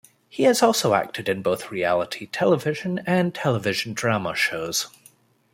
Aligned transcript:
He 0.29 0.45
has 0.45 0.63
also 0.63 0.95
acted 0.95 1.29
in 1.29 1.43
both 1.43 1.69
reality 1.69 2.25
television 2.25 3.01
and 3.05 3.35
television 3.35 3.93
drama 3.93 4.35
shows. 4.35 4.87